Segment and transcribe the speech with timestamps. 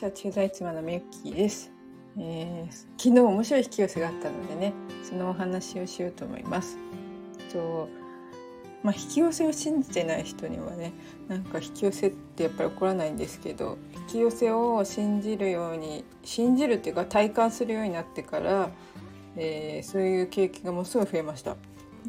[0.00, 1.70] シャ駐在妻のみゆきです、
[2.16, 6.78] えー、昨日面白い引き寄せがあったのでねそのお話をしようと思います。
[7.52, 7.86] と
[8.82, 10.94] まあ、引き寄せを信じてない人にはね
[11.28, 18.70] なんか引き寄せってやっぱり起こらないんですけど引き寄せを信じるように信じるっていうか体感するようになってから、
[19.36, 21.58] えー、そういう経験がものすごい増えました。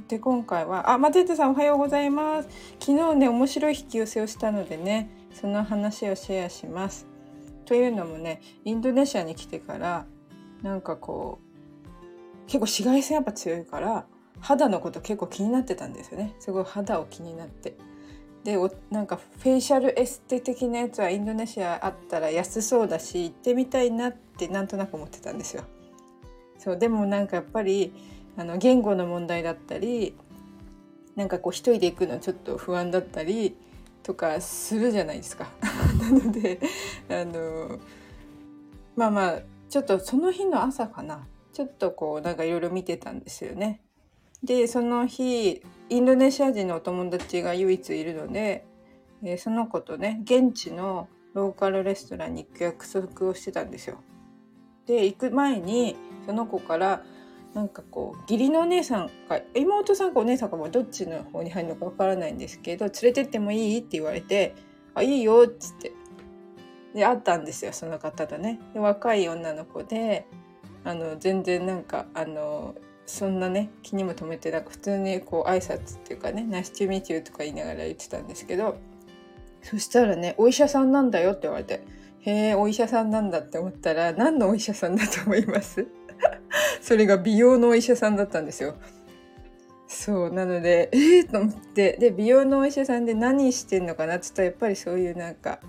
[0.08, 2.48] で今回はあマテテさんおはようございます。
[2.80, 7.11] 昨日ね面白い引き寄せをしたのでねその話をシェアします。
[7.72, 10.06] というのもねインドネシアに来てから
[10.62, 14.06] なんかこう結構紫外線やっぱ強いから
[14.42, 16.36] 肌のこと結構気になってたんですよね。
[16.40, 17.78] すごい肌を気になって。
[18.44, 18.58] で
[18.90, 25.64] なんかフェイシャルエステ的なやつはインドネシアあったら安そうだし行ってみたいなってなんとなく思ってたんですよ。
[26.58, 27.94] そうでもなんかやっぱり
[28.36, 30.18] あの言語の問題だったり
[31.16, 33.56] なんかこう一人で行くのちょっと不安だったり
[34.04, 35.48] とかするじゃないですか。
[35.94, 36.60] なので
[37.10, 37.80] あの
[38.96, 39.40] まあまあ
[39.70, 43.82] ちょっとその日の朝かなちょっとこうなんかいろいろ見てたんですよね。
[44.44, 48.66] でその日インドネシア人のお友達が唯一いるので、
[49.24, 53.98] えー、その子とね現地のローカルレストランに行く約束をしてたんですよ。
[54.88, 55.96] で行く前に
[56.26, 57.04] その子から
[57.54, 63.78] なんかこう義理のお姉さんか妹さんかお姉さんかもどっちの方に入るのかわからないんですけど連れてってもいい？
[63.80, 64.56] って言われて
[64.94, 65.92] 「あいいよ」っつって。
[66.94, 68.60] で会ったんですよその方とね。
[68.74, 70.26] で若い女の子で
[70.84, 72.76] あの全然なんかあの
[73.06, 78.78] そんなね気にも留めてなく普通にこう挨拶っていうかね「ナイスチューミチュー」とか言いながら言ってたんですけど
[79.62, 81.82] そしたらね「お医者さんなんだよ」って言われて
[82.22, 85.88] 「へえお医者さんなんだ」って思ったら何のお医者さんだと思います？
[86.82, 88.76] それが美容のお医者さんだったんですよ。
[89.92, 91.98] そうなのでえ えー、と思って。
[92.00, 95.60] で美容のお医者さんで何してんのかなって言ったらやっぱりそういうなんか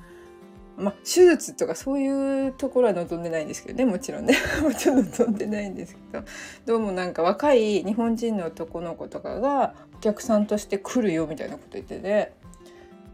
[0.76, 4.34] ま手術とかそういうところは望んでないんですけどねもちろんね。
[4.62, 6.24] もちろん望んでないんですけど。
[6.66, 12.32] どうもなんか若い日本人の男の子とかがお客さんとして来るよみたいなこと言ってね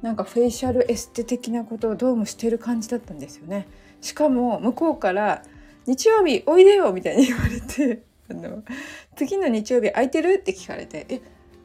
[0.02, 3.66] なんかフェイシャルエステ的なことをどうもしてる感じだったんですよね。
[4.02, 5.42] しかも向こうから
[5.86, 8.07] 日曜日おいでよみたいに言われて。
[8.30, 8.62] あの
[9.16, 10.38] 次の日曜日空いてる？
[10.40, 11.20] って聞かれてえ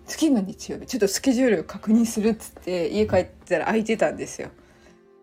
[0.06, 4.50] 次の日曜日ちょっとスケジュール確認するっつって家帰ったら空いてたんですよ。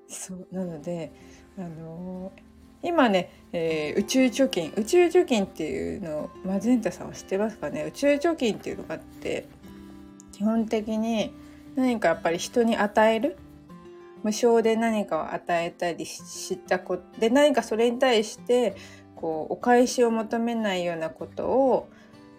[0.09, 1.12] そうなので
[1.59, 2.33] あの
[2.83, 7.84] 今ね、えー、宇宙貯金宇宙貯金っていうのマゼンタさんは知ってますかね？
[7.84, 9.47] 宇宙貯金っていうのがあって
[10.33, 11.33] 基本的に
[11.77, 13.37] 何かやっぱり人に与える？
[14.22, 18.77] 無償で何かを与えたりしたことで何かそれに対して
[19.21, 21.89] こうお返しを求めないようなことを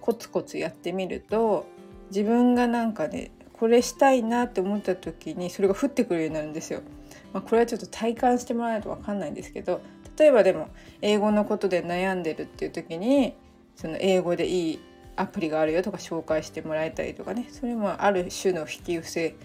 [0.02, 1.66] コツコツやってみると
[2.10, 6.82] 自分がなんかねこれしたいなって思った時にそれが降ってくるようになるんですよ。
[7.34, 9.82] まあ、これはちょっと体感してもらわないと分かんないんですけど
[10.18, 10.70] 例えばでも
[11.02, 13.36] 英語のことで悩んでるっていう時に
[13.76, 14.80] その英語でいい
[15.16, 19.36] アプリがあるよとか紹介してもらえたりとかねそれもある種の引き寄せ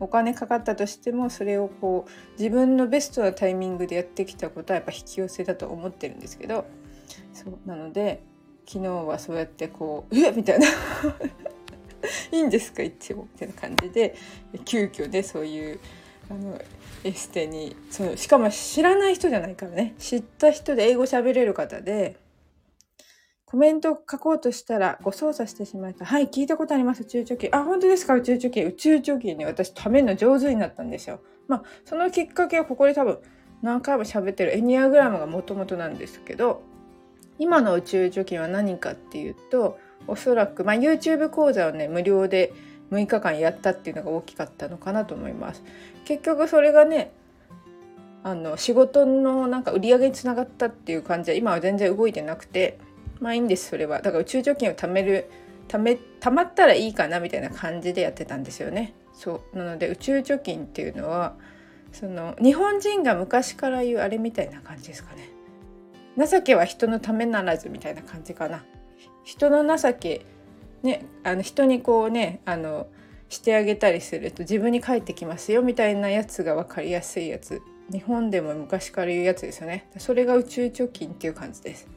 [0.00, 2.10] お金かかったとしてもそれをこう
[2.40, 6.64] 自分のベストなタイミングでやってきたことはやっぱ引き寄せだと思ってるんですけど
[7.32, 8.22] そうなので
[8.66, 10.66] 昨日はそうやってこう「えみたいな。
[12.32, 12.82] いいんですか？
[12.82, 13.26] 一応。
[13.32, 14.14] みたいな感じで
[14.64, 15.80] 急遽ねそういう
[16.30, 16.60] あの
[17.02, 19.94] エステにそうしかも知らない人じゃないからね。
[19.98, 22.16] 知った人で英語喋れる方で
[23.54, 26.04] コメント書こうとしたらご操作してしまった。
[26.04, 27.50] はい、聞いたことあります、宇宙貯金。
[27.52, 28.66] あ、本当ですか、宇宙貯金。
[28.66, 31.20] 宇宙貯金ね、私食べるの上手になったんですよ。
[31.46, 33.20] まあ、そのきっかけはここで多分
[33.62, 36.62] 何回も喋ってるエニアグラムがもともとなんですけど、
[37.38, 39.78] 今の宇宙貯金は何かっていうと、
[40.08, 42.52] おそらく、まあ、YouTube 講座をね、無料で
[42.90, 45.62] 6日間やったっていうのが大きかったのかなと思います。
[46.04, 47.12] 結局それがね、
[48.24, 52.78] あの仕事のなんか売り上げにつながったっていう感じは今は全然動いてなくて
[53.24, 54.02] まあいいんですそれは。
[54.02, 55.30] だから宇宙貯金を貯める
[55.66, 58.92] 貯め貯まったらいいかなみたいな感じでやってたんですよね。
[59.14, 59.58] そう。
[59.58, 61.34] なので宇宙貯金っていうのは
[61.90, 65.30] その日本人が昔から言うあれみたいな感じですかね。
[66.18, 68.62] 情けは人のためならずみたいな感じかな。
[69.24, 70.26] 人の情け
[70.82, 72.88] ねあの人にこうねあの
[73.30, 77.62] してあげたりすると自分に返ってきますよみたいなやつが分かりやすいやつ。
[77.90, 79.88] 日本でも昔から言うやつですよね。
[79.96, 81.88] それが宇宙貯金っていう感じです。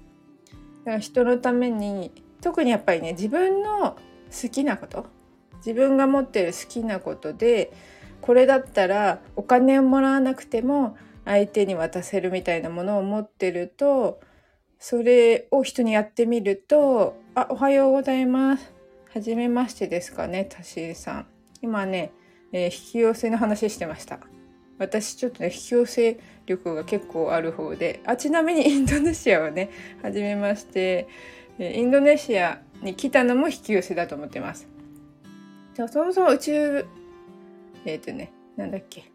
[0.87, 3.97] から人のために特にやっぱりね自分の
[4.31, 5.05] 好きなこと
[5.57, 7.73] 自分が持ってる好きなことで
[8.21, 10.95] これだったらお金をもらわなくても
[11.25, 14.21] 相手に渡せるみたいなものを持ってると
[14.79, 18.73] それを人にやってみると「あおはようございます」
[19.13, 21.27] 「はじめましてですかねたしさん」
[21.61, 22.13] 今ね、
[22.53, 24.19] えー、引き寄せの話してました。
[24.79, 29.69] 私ちょっとね引き寄せ力が結構ある方であちなみに インドネシアはね
[30.01, 31.07] 初めまして
[31.59, 34.68] インドネシアに来たのも引き寄せだと思ってます。
[35.74, 36.85] じゃそもそも宇宙
[37.85, 39.12] えっ、ー、とねなんだっけ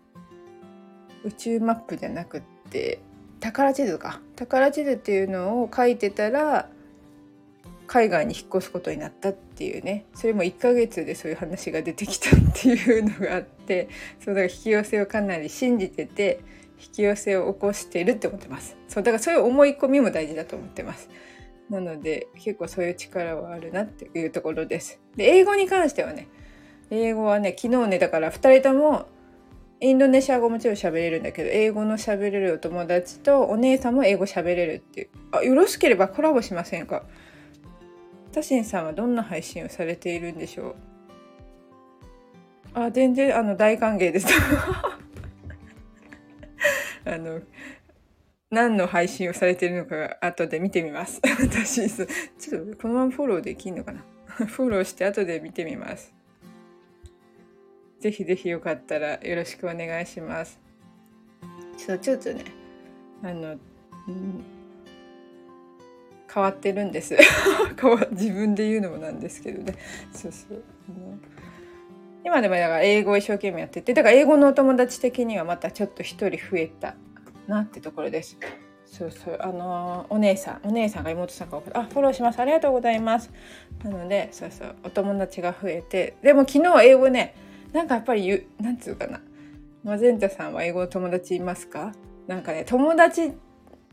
[1.25, 3.01] 宇宙マップじゃなくって
[3.41, 6.69] 宝地図か宝地図っていうのを書いてたら
[7.93, 10.07] 海外に引っ越すことになったっていうね。
[10.15, 13.91] それも1ヶ月でそういう話が出てきたっていうのがあって。
[14.19, 16.41] そうだから引き寄せをかなり信じてて
[16.81, 18.79] 引き寄せを起こしているって思ってます。
[18.89, 21.11] そうだからそういう思い込みも大事だと思ってます。
[21.69, 24.99] なので結構そういう力はあるなっていうところです。
[25.17, 26.29] で英語に関してはね
[26.91, 29.07] 英語はね昨日ねだから2人とも
[29.81, 35.09] インドネシア語もちろん喋れるんだけど英語の喋れるお友達とお姉さんも英語喋れるっていう。
[35.33, 37.05] あよろしければコラボしませんか？
[38.33, 40.75] タシンさんはどんな配信をされているんでしょう？
[42.75, 44.27] あ全然あの大歓迎です。
[47.05, 47.41] あの
[48.51, 51.21] 何の配信をされているのか後で見てみます。
[51.41, 54.03] 私ちょっとこのままフォローできんのかな？
[54.27, 56.15] フォローして後で見てみます。
[58.01, 60.59] ぜひぜひよかったらよろしくお願いします。
[61.77, 62.45] そうちょっとね。
[63.23, 63.59] あの、
[64.09, 64.45] うん
[66.33, 67.17] 変わってるんです。
[68.13, 69.75] 自分で言うのもなんですけどね。
[70.13, 70.63] そうそう。
[72.25, 76.95] 今でもだから英語を一生懸命やっててだから英語のお友達的にはまたちょっと一人増えた
[77.49, 78.39] なってところです。
[78.87, 79.39] そうそう。
[79.41, 82.39] あのお姉さんお姉さんが妹さんがあフォローします。
[82.41, 83.31] ありがとうございます。
[83.83, 84.75] なのでそうそう。
[84.85, 87.35] お友達が増えてでも昨日英語ね
[87.73, 89.21] なんかやっぱり言うなんつうかな。
[89.83, 91.93] マゼンタさんは英語の友達いますか？
[92.29, 93.33] なんかね友達っ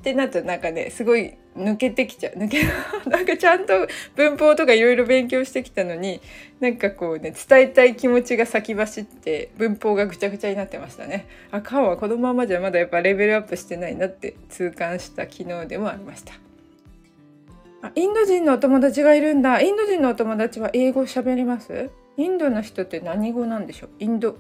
[0.04, 2.34] てなるとなんかねすごい抜けてきちゃう。
[2.38, 2.64] 抜け
[3.10, 6.22] なんかちゃんと文法とかいろいろ勉強してきたのに
[6.60, 11.28] なんかこうね伝えたい気持ちが先走って文法がぐちゃぐちゃになってましたね。
[11.52, 16.34] あカオはこのままじゃまだやっぱレベルアップしてないなって痛感した昨日でもありました。
[17.82, 19.62] あインド人のお友達がいるんだ。
[19.62, 21.90] インド人のお友達は英語喋ります？
[22.18, 23.90] インドの人って何語なんでしょう？
[24.00, 24.38] インド。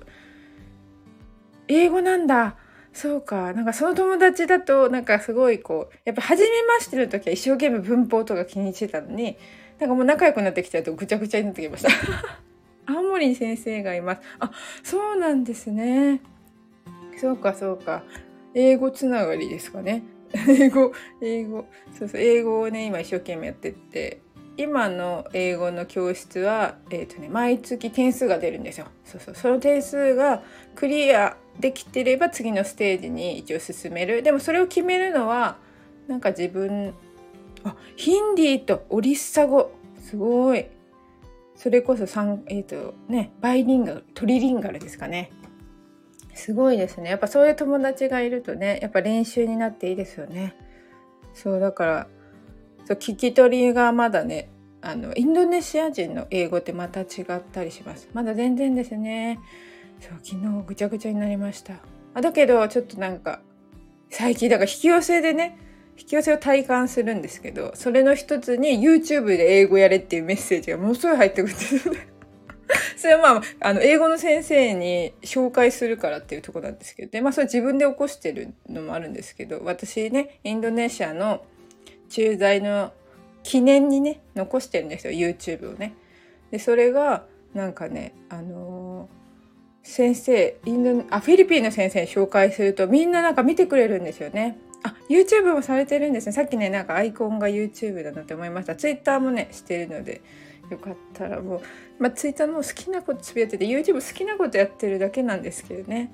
[1.67, 2.55] 英語なんだ。
[2.93, 3.53] そうか。
[3.53, 9.37] なんかその友達だと、なんかすごいこう、やっぱ初めましての時は一生懸命文法とか気にしてたのに、
[9.79, 11.89] なんかもう仲良くなってきちゃうとぐちゃぐちゃになってきました。
[12.91, 14.21] 青森先生がいます。
[14.39, 14.51] あ、
[14.83, 16.21] そうなんですね。
[17.17, 18.03] そうか、そうか。
[18.53, 20.03] 英語つながりですかね。
[20.47, 20.91] 英語、
[21.21, 21.65] 英語。
[21.97, 24.21] そうそう、英語をね、今一生懸命やってって、
[24.57, 28.87] 今の英語の教室は、えっ、ー、とね、毎月点数が出るんですよ。
[29.05, 29.35] そうそう。
[29.35, 30.43] その点数が
[30.75, 34.23] クリアできてれば次のステージに一応進める。
[34.23, 35.57] でもそれを決めるのは
[36.07, 36.93] なんか自分
[37.63, 39.71] あヒンディーとオリッサ語。
[40.01, 40.65] すごい。
[41.55, 45.31] それこそ3えっ、ー、とねバイリンガルトリリンガルですかね。
[46.33, 47.09] すごいですね。
[47.09, 50.55] やっぱそういう友達がいるとねやっぱ練習になっていいですよね。
[51.33, 52.07] そうだから
[52.85, 54.49] そう聞き取りがまだね
[54.81, 58.07] あのインドネシア人の英語ってまた違ったりします。
[58.13, 59.39] まだ全然ですね。
[59.99, 61.75] そう昨日ぐちゃぐちゃになりました
[62.13, 63.41] あだけどちょっとなんか
[64.09, 65.57] 最近だから引き寄せでね
[65.97, 72.09] 引き寄せを体感するんですけどそれの一つに YouTube で英語やれっていうメッセージがものすごい入ってくるんで
[72.97, 81.43] それはまあ、あの、英語の先生に紹介するからっていうとこなんですけど、で、まあ、それ自分で起こしてるのもあるんですけど、私ね、インドネシアの
[82.09, 82.93] 駐在の
[83.43, 85.93] 記念にね、残してるんですよ、YouTube をね。
[86.51, 88.78] で、それが、なんかね、あの
[89.89, 94.59] 先生インドあフィリピンの先生に紹介するとみんななんか見てくれるんですよね。
[94.83, 96.31] あ YouTube もされてるんですね。
[96.31, 98.75] さっきねなんかアイコンが YouTube だなって思いました。
[98.75, 100.21] Twitter もねしてるので
[100.69, 101.61] よかったらもう、
[101.97, 106.11] まあ、Twitter も好きなことつぶやいてて YouTube 好きなことやってるだけなんですけどね。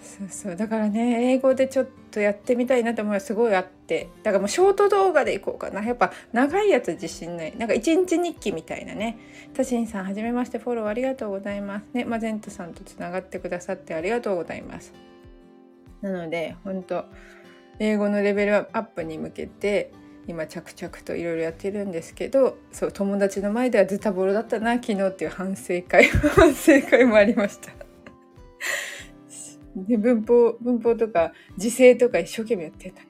[0.00, 0.56] そうそう。
[0.56, 4.08] だからね英語でちょっとやってみたいなと思いはすごいあって。
[4.22, 5.82] だからもうショート動画でいこうかな。
[5.82, 7.56] やっぱ長いやつ自信ない。
[7.56, 9.18] なんか一日日記みたいなね。
[9.54, 10.58] タシンさんはじめまして。
[10.58, 11.84] フォローありがとうございます。
[11.92, 13.94] ねマゼントさんとつながってくださって。
[13.94, 14.92] ありがとうございます。
[16.02, 17.04] なので本当
[17.78, 19.92] 英語のレベルアップに向けて
[20.28, 26.04] 今着々といろいろやってるんですけどそう友達の前ではズタボロだったな昨日っていう反省会。
[26.34, 27.70] 反省会もありました。
[29.76, 33.08] で文法文法とか時制とか一生懸命やってたね。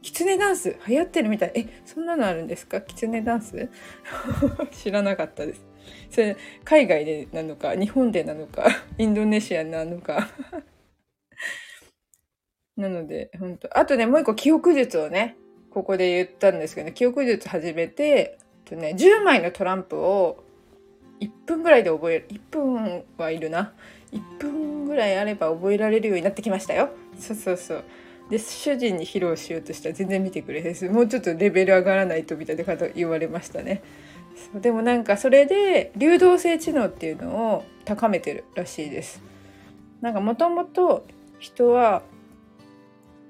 [0.00, 1.52] キツネダンス流行ってるみたい。
[1.54, 2.80] え、そんなのあるんですか？
[2.82, 3.68] キツネダンス？
[4.70, 5.64] 知らなかったです。
[6.10, 8.66] それ海外でなのか、日本でなのか、
[8.98, 10.28] インドネシアなのか？
[12.76, 15.36] なので、本当あとね、もう一個記憶術をね、
[15.70, 20.44] ここで言ったんですけどね、記憶術始めて、とね、10枚のトランプを
[21.20, 22.26] 1分ぐらいで覚える。
[22.28, 23.72] 1分はいるな。
[24.12, 24.53] 1分
[24.94, 26.90] ぐらいあれば覚えられるようになってきましたよ。
[27.18, 27.84] そうそうそう。
[28.30, 33.82] で主人に披露しようとしたら全然見てくれですもうちょっとレベル上がらないとみたいな方言われましたね。
[34.52, 39.22] そうでもなんかそれで流動性知能っていうのを高めてるらしいです。
[40.00, 41.04] なんかもともと
[41.38, 42.02] 人は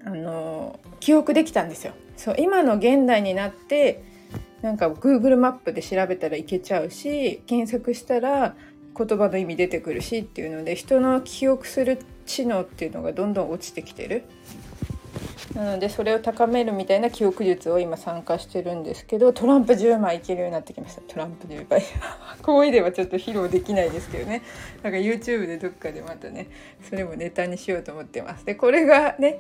[0.04, 1.94] あの記憶できたんですよ。
[2.16, 4.04] そう今の現代になって
[4.62, 8.54] なんか Google マップで調べたらいけちゃうし検索したら
[8.96, 14.24] 言葉の意味出てくるしっていうので人の記憶する知能っていうのがどんどん落ちてきてる。
[15.54, 21.02] なのでそれを高めるみたいな記憶術を今参加してるんですけどトランプ10枚いけるようになってきました。
[21.02, 21.82] トランプ10枚。
[22.42, 24.42] こういうではちょっと披露できないですけどね。
[24.82, 26.48] なんか YouTube でどっかでまたね
[26.82, 28.44] それもネタにしようと思ってます。
[28.44, 29.38] でこれがね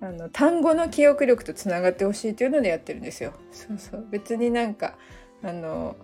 [0.00, 3.32] あの単語の記憶力とつながってほしいというのでやってるんですよ。
[3.50, 4.06] そうそう。
[4.10, 4.96] 別になんか
[5.42, 5.96] あの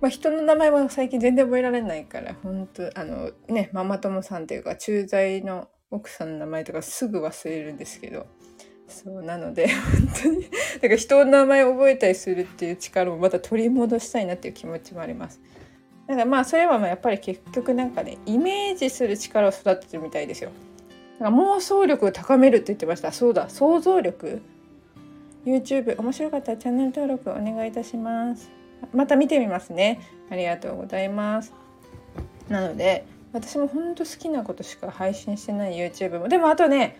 [0.00, 8.26] まあ、人の名前は最近全然覚えられないから本当あのねママ友さんっていうか駐在の奥さんの名前とかすぐ忘れるんですけど
[8.86, 10.48] そうなので 本当にだ
[10.82, 15.40] から人の名前を覚えたりするっていう力もまた取り戻したいなっていう気持ちもあります。
[16.06, 20.50] だからまあそれはまあやっぱり結局なんかねイメージする力を育ててるみたいですよ。
[21.18, 23.12] だから妄想力を高めるって言ってました。
[23.12, 24.40] そうだ想像力
[25.44, 28.50] YouTube 面白かったらチャンネル登録お願いいたします。
[28.92, 30.00] また見てみますね。
[30.30, 31.52] ありがとうございます。
[32.48, 36.28] なので私も本当好きなことしか配信してない YouTube も。
[36.28, 36.98] でもあとね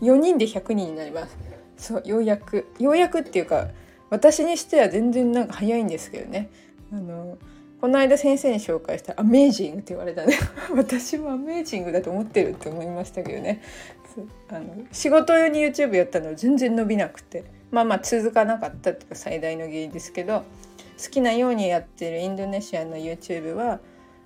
[0.00, 1.36] 4人で100人になります。
[1.76, 2.66] そうようやく。
[2.78, 3.68] ようやくっていうか
[4.10, 6.50] 私にしては全然なんか早いんですけどね。
[6.92, 7.38] あの
[7.80, 10.38] この間先生に紹介した「アメージング」って言われたね。
[10.74, 13.60] 私もアメージングだと思ってるって思いましたけどね。
[14.48, 17.44] あの仕事用に YouTube やったの全然伸びなくて。
[17.70, 20.44] まあまあ続かなかったっていうか最大の原因ですけど。
[21.02, 23.80] 好きなようにやってるインドネシアの YouTube は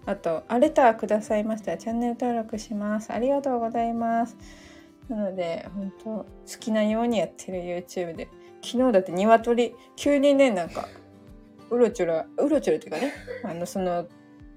[0.08, 3.12] あと、あレターくださいましたらチャンネル登録します。
[3.12, 4.38] ありがとうございます。
[5.10, 6.26] なので、本当好
[6.58, 8.28] きなようにやってる YouTube で、
[8.62, 10.88] 昨日だって鶏、急にね、なんか、
[11.70, 13.12] うろちょろ、うろちょろっていうかね、
[13.44, 14.06] あの、その、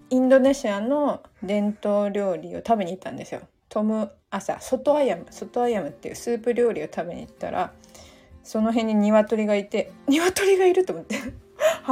[0.09, 3.41] インドネシアの伝統料理を食べに行ったんですよ。
[3.67, 7.73] トム、朝、外アヤム、外アヤムっていうスープ料理を食べに行ったら、
[8.43, 11.17] その辺に鶏がいて、鶏がいると思って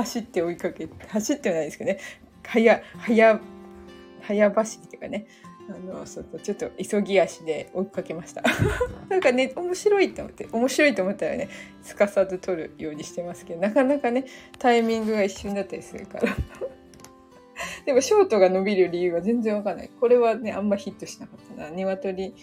[0.03, 1.99] 走って追いかけて、走ってはないですけどね、
[2.45, 3.39] 早早
[4.21, 5.27] 早走りっていうかね。
[5.69, 8.41] あのそうちょっと急ぎ足で追いかけました。
[9.07, 11.47] なんかね面白いと思って面白いと思ったらね
[11.83, 14.25] すかさず撮るようにしてますけどなかなかね
[14.57, 16.35] タイミングが一瞬だったりするから。
[17.85, 19.89] でもショートが伸びる理由は全然わかんない。
[19.99, 21.69] これはねあんまヒットしなかったな。
[21.69, 22.33] 鶏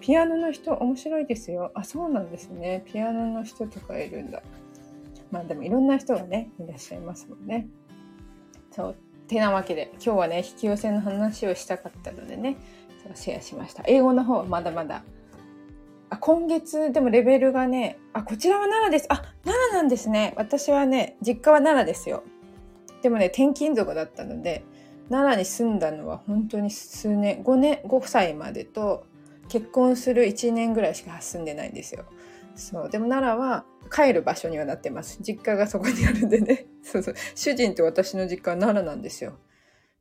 [0.00, 1.70] ピアノの人面白いですよ。
[1.74, 2.82] あそうなんですね。
[2.86, 4.42] ピアノの人とかいるんだ
[5.30, 7.68] まあでもいろんな人がねいらっしゃいますもんね。
[8.70, 8.96] そう
[9.26, 12.56] てなわけで今日はね引き寄せの話をしたかったのでね
[13.14, 13.82] シェアしました。
[13.86, 15.02] 英語の方はまだまだ。
[16.10, 19.06] あ今月でもレベルがねあこちらは奈良です。
[19.08, 20.34] あ奈良なんですね。
[20.36, 22.24] 私はね実家は奈良ですよ。
[23.02, 24.64] でもね転勤族だったので
[25.08, 29.04] 奈良に住んだのは本当に数年5年5歳までと
[29.48, 32.04] 結婚する1年ぐらいしか住んでないんですよ。
[32.56, 35.18] そうでも奈良は帰る場所にはなってます。
[35.20, 36.66] 実家がそこにあるんでね。
[36.82, 37.14] そうそう。
[37.34, 39.38] 主人と私の実家は奈良なんですよ。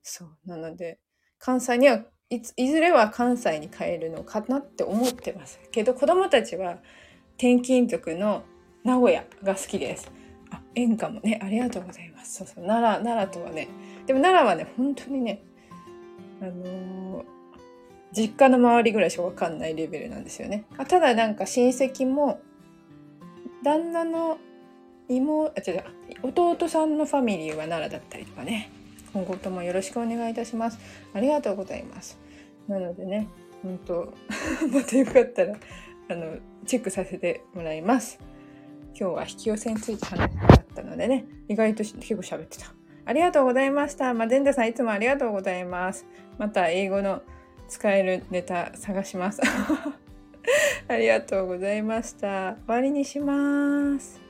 [0.02, 0.30] そう。
[0.46, 1.00] なので
[1.40, 5.60] 関西にはいついずれは関西に帰るのかなって思ってます。
[5.72, 6.80] けど子供たちは
[7.38, 8.44] 転勤族の
[8.84, 10.12] 名古屋が好きです。
[10.52, 12.36] あ演歌もねありがとうございます。
[12.38, 12.66] そうそう。
[12.66, 13.68] 奈良奈良とはね
[14.06, 15.42] でも奈良はね本当にね
[16.42, 17.26] あのー、
[18.14, 20.66] 実家の周りぐらいしか分かんないレベルなんですよね。
[20.78, 22.42] あただなんか親戚も
[23.64, 24.38] 旦那の
[25.08, 25.84] 妹あ違う
[26.24, 28.72] 弟さんのファミリーは奈良だったりとかね。
[29.12, 30.80] 今後ともよろしくお願いいたします。
[31.14, 32.20] ありがとうございます。
[32.68, 33.28] なのでね
[33.64, 34.14] 本当
[34.72, 35.56] またよかったら
[36.10, 38.20] あのチェックさせてもらいます。
[39.00, 42.74] 今日は引き寄せについて話したかったのでね意外と結構喋ってた。
[43.06, 44.14] ありがとうございました。
[44.14, 46.06] まあ、デンダさんいつもありがとうございます。
[46.38, 47.24] また英語の
[47.68, 49.42] 使えるネタ探します。
[50.90, 52.56] ありがとうございました。
[52.66, 54.29] 終わりにします。